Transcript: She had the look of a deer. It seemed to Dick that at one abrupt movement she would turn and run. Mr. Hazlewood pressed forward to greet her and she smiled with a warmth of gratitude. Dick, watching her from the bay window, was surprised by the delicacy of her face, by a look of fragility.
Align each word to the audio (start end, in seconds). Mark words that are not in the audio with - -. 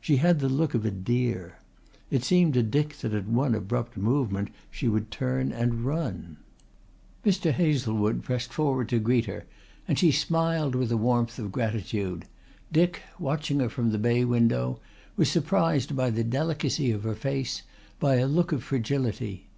She 0.00 0.18
had 0.18 0.38
the 0.38 0.48
look 0.48 0.74
of 0.74 0.84
a 0.84 0.90
deer. 0.92 1.58
It 2.08 2.22
seemed 2.22 2.54
to 2.54 2.62
Dick 2.62 2.96
that 2.98 3.12
at 3.12 3.26
one 3.26 3.56
abrupt 3.56 3.96
movement 3.96 4.50
she 4.70 4.86
would 4.86 5.10
turn 5.10 5.50
and 5.50 5.84
run. 5.84 6.36
Mr. 7.26 7.50
Hazlewood 7.50 8.22
pressed 8.22 8.52
forward 8.52 8.88
to 8.90 9.00
greet 9.00 9.24
her 9.24 9.46
and 9.88 9.98
she 9.98 10.12
smiled 10.12 10.76
with 10.76 10.92
a 10.92 10.96
warmth 10.96 11.40
of 11.40 11.50
gratitude. 11.50 12.26
Dick, 12.70 13.02
watching 13.18 13.58
her 13.58 13.68
from 13.68 13.90
the 13.90 13.98
bay 13.98 14.24
window, 14.24 14.78
was 15.16 15.28
surprised 15.28 15.96
by 15.96 16.08
the 16.08 16.22
delicacy 16.22 16.92
of 16.92 17.02
her 17.02 17.16
face, 17.16 17.62
by 17.98 18.14
a 18.18 18.28
look 18.28 18.52
of 18.52 18.62
fragility. 18.62 19.48